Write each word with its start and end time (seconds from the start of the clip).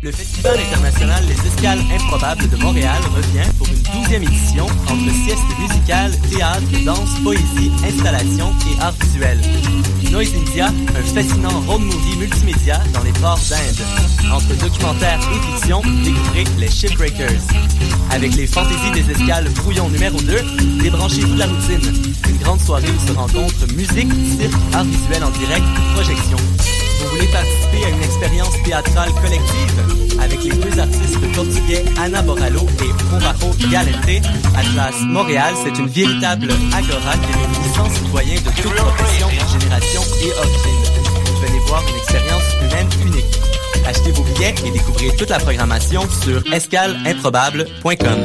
Le 0.00 0.12
Festival 0.12 0.56
international 0.60 1.24
Les 1.26 1.48
Escales 1.48 1.80
Improbables 1.92 2.48
de 2.48 2.56
Montréal 2.56 3.00
revient 3.16 3.50
pour 3.58 3.66
une 3.66 3.82
douzième 4.00 4.22
édition 4.22 4.66
entre 4.86 5.12
sieste 5.24 5.42
musicale, 5.58 6.12
théâtre, 6.30 6.84
danse, 6.84 7.18
poésie, 7.24 7.72
installation 7.84 8.52
et 8.70 8.80
art 8.80 8.94
visuel. 9.02 9.40
Noise 10.12 10.34
India, 10.36 10.68
un 10.68 11.02
fascinant 11.02 11.60
road 11.66 11.80
movie 11.80 12.16
multimédia 12.16 12.80
dans 12.94 13.02
les 13.02 13.12
ports 13.14 13.40
d'Inde. 13.50 14.32
Entre 14.32 14.54
documentaire 14.62 15.18
et 15.34 15.52
fiction, 15.52 15.82
découvrez 16.04 16.44
les 16.58 16.70
Shipbreakers. 16.70 17.42
Avec 18.12 18.36
les 18.36 18.46
fantaisies 18.46 18.92
des 18.92 19.10
escales 19.10 19.48
brouillon 19.50 19.88
numéro 19.88 20.20
2, 20.20 20.80
débranchez-vous 20.80 21.34
de 21.34 21.38
la 21.40 21.46
routine. 21.46 22.14
Une 22.28 22.38
grande 22.38 22.60
soirée 22.60 22.88
où 22.88 23.08
se 23.08 23.12
rencontrent 23.12 23.66
musique, 23.74 24.12
cirque, 24.38 24.54
art 24.74 24.84
visuel 24.84 25.24
en 25.24 25.30
direct, 25.30 25.64
projection. 25.94 26.36
Vous 26.98 27.06
voulez 27.10 27.28
participer 27.28 27.84
à 27.84 27.88
une 27.90 28.02
expérience 28.02 28.62
théâtrale 28.64 29.12
collective? 29.22 30.18
Avec 30.20 30.42
les 30.42 30.50
deux 30.50 30.78
artistes 30.78 31.32
portugais 31.34 31.84
Anna 31.98 32.22
Borallo 32.22 32.66
et 32.82 33.10
Conrajo 33.10 33.50
Galente? 33.70 34.24
Atlas 34.56 34.94
Montréal, 35.02 35.54
c'est 35.64 35.78
une 35.78 35.88
véritable 35.88 36.50
agora 36.72 37.16
qui 37.16 37.32
réunit 37.32 37.74
100 37.74 37.90
citoyens 37.90 38.40
de 38.40 38.62
toutes 38.62 38.74
professions, 38.74 39.28
générations 39.58 40.02
et 40.22 40.32
origines. 40.38 40.84
Venez 41.40 41.60
voir 41.66 41.82
une 41.88 41.96
expérience 41.96 42.42
humaine 42.62 42.88
unique. 43.06 43.38
Achetez 43.86 44.10
vos 44.10 44.22
billets 44.22 44.54
et 44.66 44.70
découvrez 44.70 45.14
toute 45.16 45.30
la 45.30 45.38
programmation 45.38 46.02
sur 46.22 46.42
escaleimprobable.com. 46.52 48.18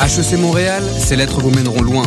HEC 0.00 0.38
Montréal, 0.38 0.82
ces 0.98 1.16
lettres 1.16 1.40
vous 1.40 1.50
mèneront 1.50 1.82
loin. 1.82 2.06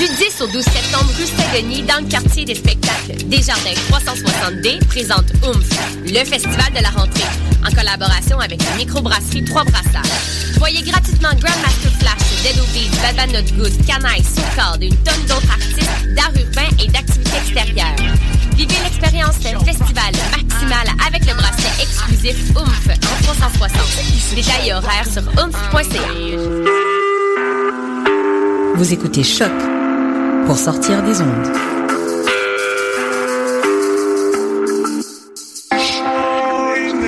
Du 0.00 0.06
10 0.06 0.40
au 0.40 0.46
12 0.46 0.64
septembre, 0.64 1.12
rue 1.18 1.26
Saint-Denis, 1.26 1.82
dans 1.82 2.02
le 2.02 2.08
quartier 2.08 2.46
des 2.46 2.54
spectacles, 2.54 3.22
Desjardins 3.26 3.76
360D 3.92 4.82
présente 4.86 5.26
OOMF, 5.44 5.68
le 6.06 6.24
festival 6.24 6.72
de 6.74 6.82
la 6.82 6.88
rentrée, 6.88 7.28
en 7.62 7.70
collaboration 7.70 8.40
avec 8.40 8.64
la 8.64 8.76
microbrasserie 8.78 9.44
Trois 9.44 9.64
Brassards. 9.64 10.08
Voyez 10.56 10.80
gratuitement 10.80 11.28
Grandmaster 11.38 11.92
Flash, 12.00 12.42
Dead 12.42 12.58
Obies, 12.58 12.88
Bad 13.14 13.30
Not 13.30 13.62
Good, 13.62 13.86
Canaille, 13.86 14.24
Soulcard 14.24 14.78
et 14.80 14.86
une 14.86 14.96
tonne 14.96 15.20
d'autres 15.28 15.50
artistes 15.50 16.14
d'art 16.16 16.32
urbain 16.34 16.74
et 16.82 16.88
d'activités 16.88 17.36
extérieures. 17.36 18.16
Vivez 18.56 18.76
l'expérience 18.82 19.38
d'un 19.40 19.60
festival 19.60 20.14
maximal 20.30 20.88
avec 21.06 21.26
le 21.26 21.34
bracelet 21.34 21.82
exclusif 21.82 22.56
OOMF 22.56 22.88
en 22.88 23.22
360. 23.24 24.34
Détails 24.34 24.68
et 24.68 24.72
horaires 24.72 25.06
sur 25.12 25.24
oomph.ca. 25.38 26.08
Vous 28.76 28.92
écoutez 28.94 29.22
Choc 29.22 29.52
pour 30.50 30.58
sortir 30.58 31.00
des 31.04 31.20
ondes. 31.22 31.46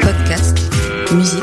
Podcast, 0.01 0.57
musique, 1.11 1.42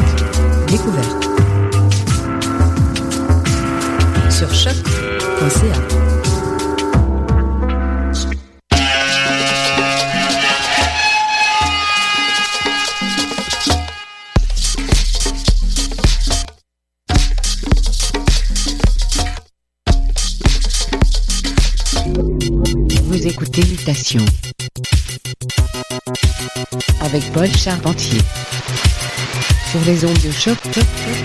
les 30.45 30.51
ondes 30.51 30.71
de 30.71 31.18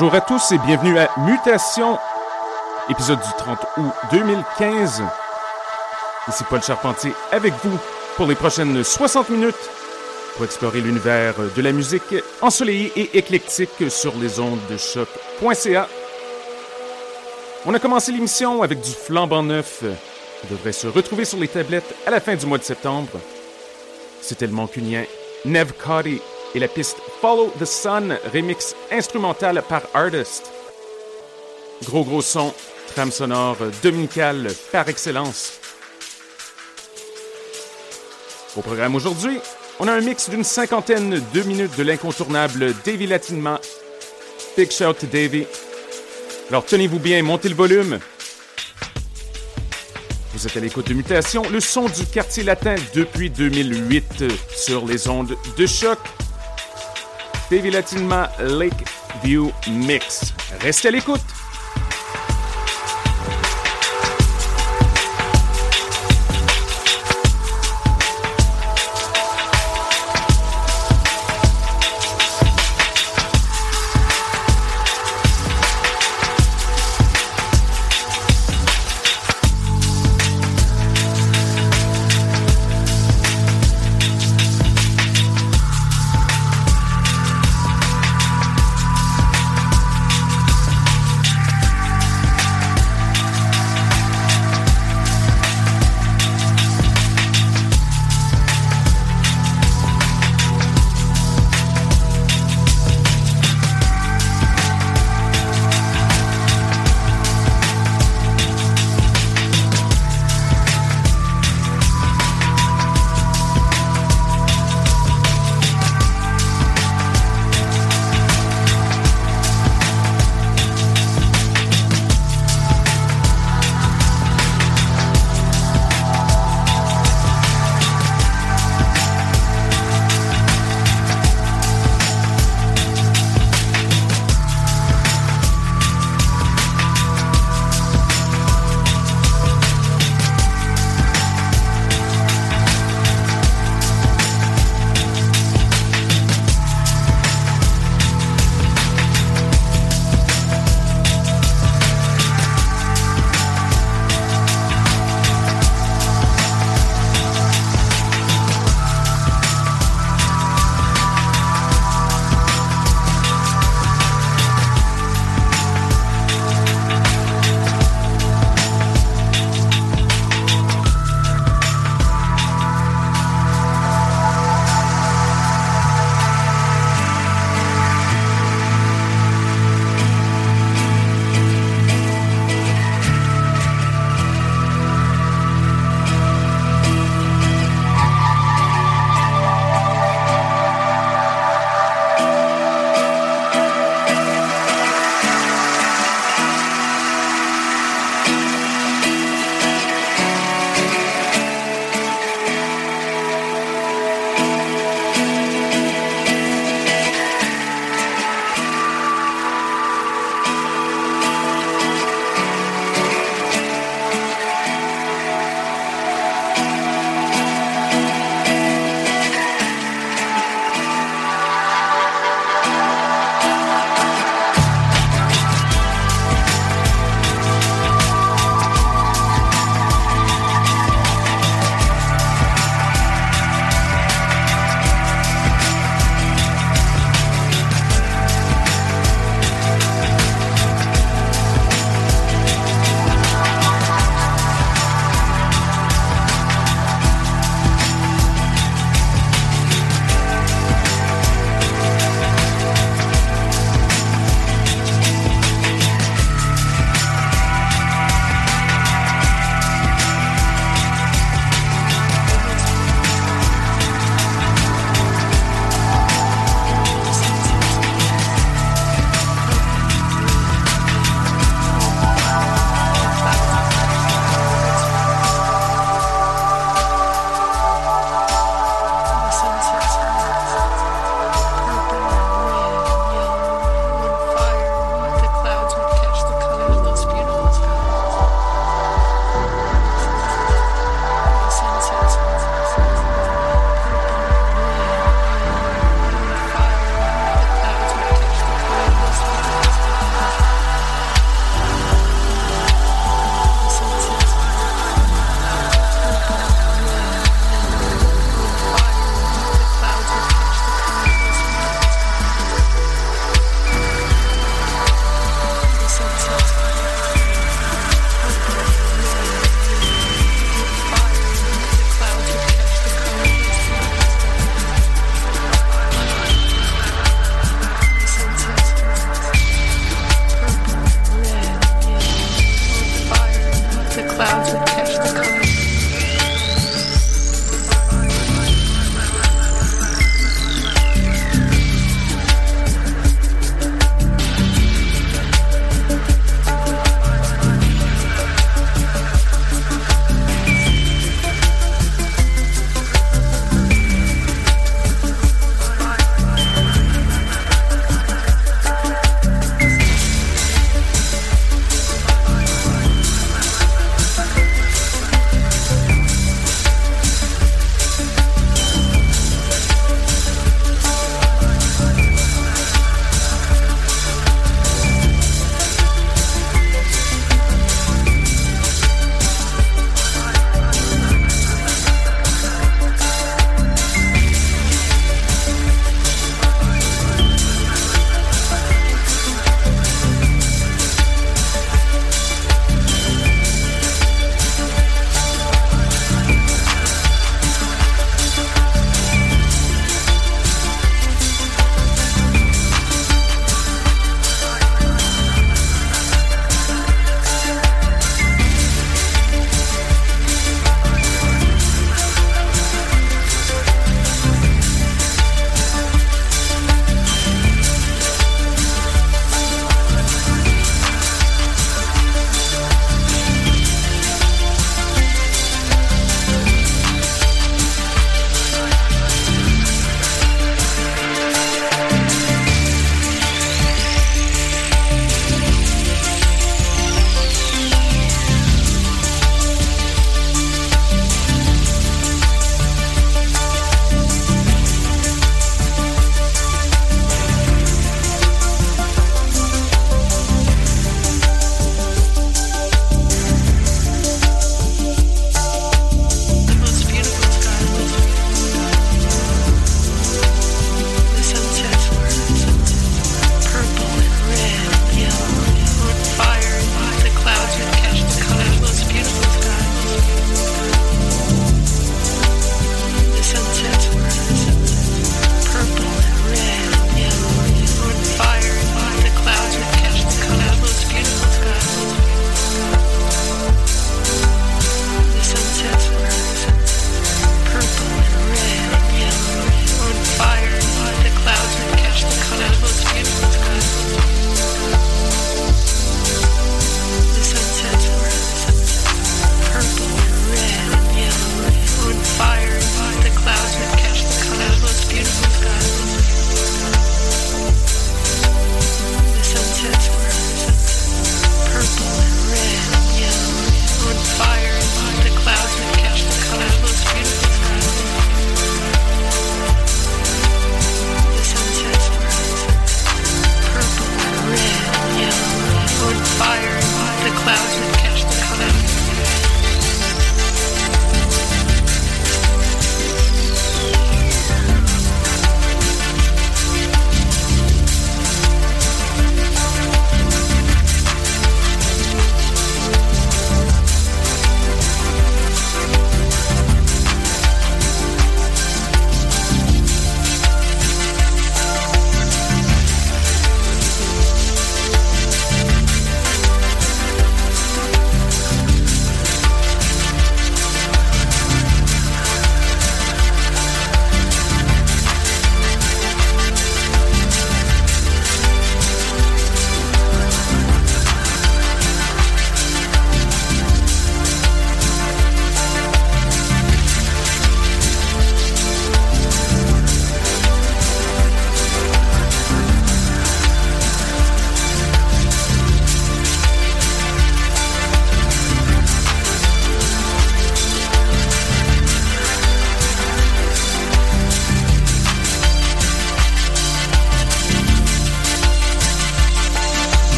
bonjour 0.00 0.14
à 0.14 0.22
tous 0.22 0.52
et 0.52 0.58
bienvenue 0.58 0.98
à 0.98 1.10
Mutation, 1.18 1.98
épisode 2.88 3.18
du 3.18 3.28
30 3.36 3.58
août 3.76 3.92
2015. 4.12 5.02
Ici 6.26 6.44
Paul 6.48 6.62
Charpentier 6.62 7.12
avec 7.30 7.52
vous 7.62 7.78
pour 8.16 8.26
les 8.26 8.34
prochaines 8.34 8.82
60 8.82 9.28
minutes 9.28 9.70
pour 10.34 10.46
explorer 10.46 10.80
l'univers 10.80 11.34
de 11.54 11.60
la 11.60 11.72
musique 11.72 12.14
ensoleillée 12.40 12.90
et 12.96 13.18
éclectique 13.18 13.90
sur 13.90 14.16
les 14.16 14.40
ondes 14.40 14.58
de 14.70 14.78
choc.ca. 14.78 15.86
On 17.66 17.74
a 17.74 17.78
commencé 17.78 18.10
l'émission 18.10 18.62
avec 18.62 18.80
du 18.80 18.92
flambant 18.92 19.42
neuf 19.42 19.84
qui 20.40 20.46
devrait 20.46 20.72
se 20.72 20.86
retrouver 20.86 21.26
sur 21.26 21.38
les 21.38 21.48
tablettes 21.48 21.94
à 22.06 22.10
la 22.10 22.20
fin 22.20 22.36
du 22.36 22.46
mois 22.46 22.56
de 22.56 22.64
septembre. 22.64 23.20
C'était 24.22 24.46
le 24.46 24.54
mancunien 24.54 25.04
Nev 25.44 25.72
Cody 25.74 26.22
et 26.54 26.58
la 26.58 26.68
piste 26.68 26.96
Follow 27.20 27.52
the 27.58 27.64
Sun, 27.64 28.16
remix 28.32 28.74
instrumental 28.90 29.62
par 29.68 29.82
Artist. 29.94 30.50
Gros 31.84 32.04
gros 32.04 32.22
son, 32.22 32.52
trame 32.94 33.10
sonore 33.10 33.56
dominicale 33.82 34.48
par 34.72 34.88
excellence. 34.88 35.60
Au 38.56 38.62
programme 38.62 38.94
aujourd'hui, 38.94 39.38
on 39.78 39.88
a 39.88 39.92
un 39.92 40.00
mix 40.00 40.28
d'une 40.28 40.44
cinquantaine 40.44 41.22
de 41.32 41.42
minutes 41.42 41.76
de 41.76 41.82
l'incontournable 41.82 42.74
Davy 42.84 43.06
Latinement. 43.06 43.58
Big 44.56 44.70
shout 44.70 44.94
to 44.94 45.06
Davy. 45.06 45.46
Alors 46.48 46.64
tenez-vous 46.64 46.98
bien, 46.98 47.22
montez 47.22 47.48
le 47.48 47.54
volume. 47.54 48.00
Vous 50.32 50.46
êtes 50.46 50.56
à 50.56 50.60
l'écoute 50.60 50.88
de 50.88 50.94
Mutation, 50.94 51.42
le 51.50 51.60
son 51.60 51.86
du 51.86 52.04
quartier 52.06 52.42
latin 52.42 52.74
depuis 52.94 53.30
2008 53.30 54.24
sur 54.54 54.84
les 54.86 55.08
ondes 55.08 55.36
de 55.56 55.66
choc. 55.66 55.98
Davy 57.50 57.70
Latinement 57.70 58.28
Lakeview 58.38 59.50
Mix. 59.68 60.32
Restez 60.60 60.86
à 60.88 60.90
l'écoute. 60.92 61.20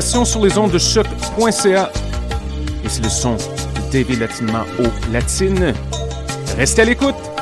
Sur 0.00 0.44
les 0.44 0.58
ondes 0.58 0.72
de 0.72 0.78
choc.ca. 0.78 1.90
Et 2.84 2.88
c'est 2.88 3.02
le 3.02 3.08
son 3.08 3.36
de 3.36 3.92
David 3.92 4.20
Latinement 4.20 4.64
au 4.78 5.12
latine. 5.12 5.72
Restez 6.56 6.82
à 6.82 6.84
l'écoute! 6.84 7.33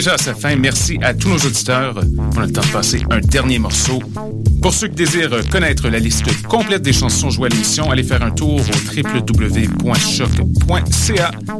Déjà 0.00 0.14
à 0.14 0.18
sa 0.18 0.34
fin. 0.34 0.56
Merci 0.56 0.98
à 1.02 1.12
tous 1.12 1.28
nos 1.28 1.36
auditeurs. 1.36 2.00
On 2.34 2.40
a 2.40 2.46
le 2.46 2.52
temps 2.52 2.62
de 2.62 2.68
passer 2.68 3.02
un 3.10 3.20
dernier 3.20 3.58
morceau. 3.58 4.02
Pour 4.62 4.72
ceux 4.72 4.88
qui 4.88 4.94
désirent 4.94 5.46
connaître 5.50 5.90
la 5.90 5.98
liste 5.98 6.24
complète 6.44 6.80
des 6.80 6.94
chansons 6.94 7.28
jouées 7.28 7.48
à 7.48 7.50
l'émission, 7.50 7.90
allez 7.90 8.02
faire 8.02 8.22
un 8.22 8.30
tour 8.30 8.60
au 8.60 8.62
www.choc.ca 8.96 10.30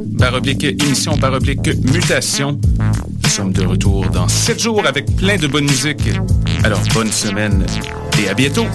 baroblique 0.07 0.63
émission 0.63 1.15
baroblique 1.17 1.67
mutation. 1.93 2.59
Nous 3.23 3.29
sommes 3.29 3.53
de 3.53 3.63
retour 3.63 4.09
dans 4.09 4.27
7 4.27 4.59
jours 4.59 4.87
avec 4.87 5.15
plein 5.17 5.37
de 5.37 5.45
bonne 5.45 5.65
musique. 5.65 6.09
Alors, 6.63 6.81
bonne 6.95 7.11
semaine 7.11 7.63
et 8.19 8.27
à 8.27 8.33
bientôt! 8.33 8.65